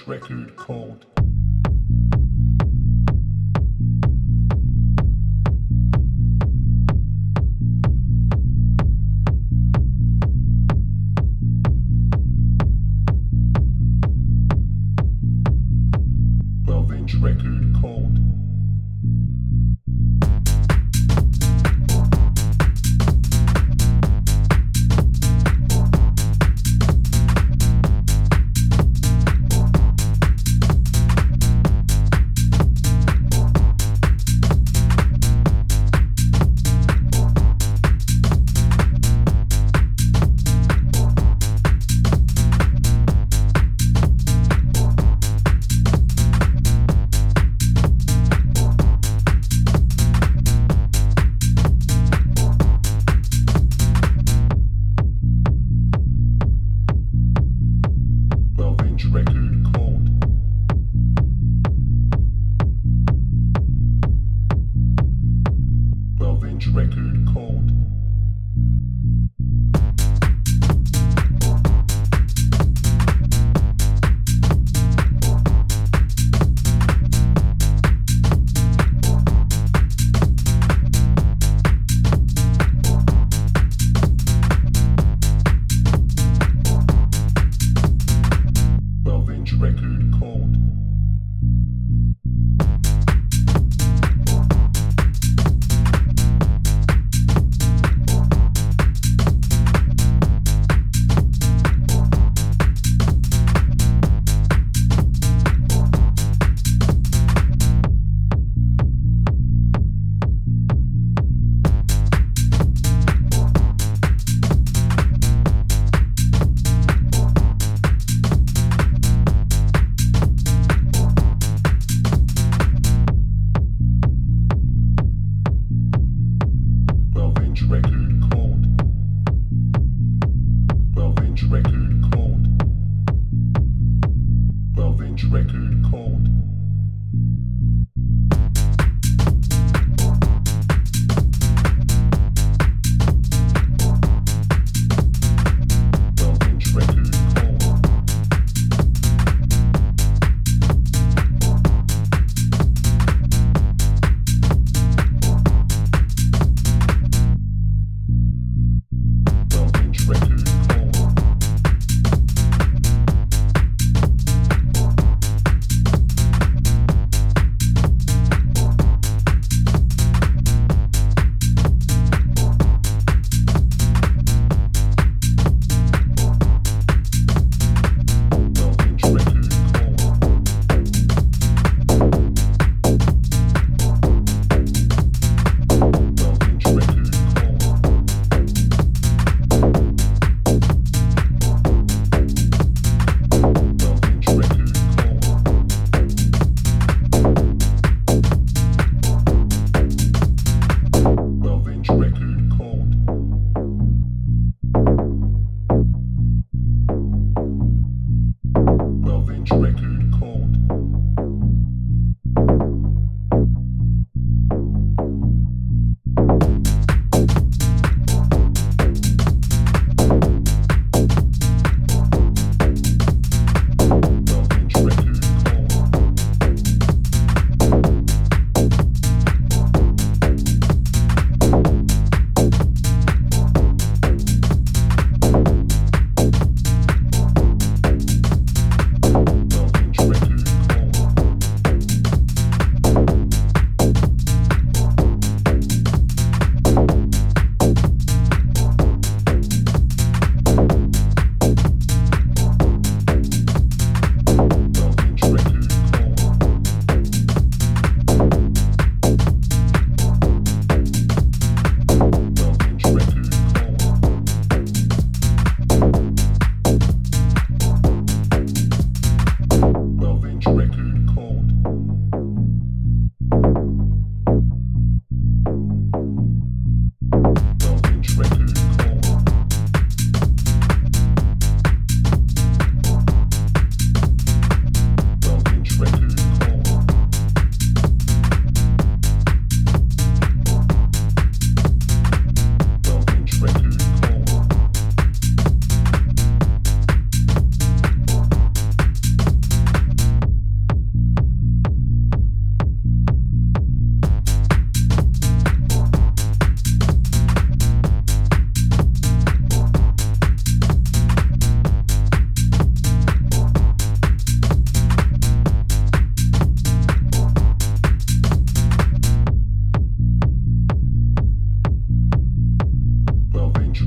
record 0.00 0.56
called 0.56 1.04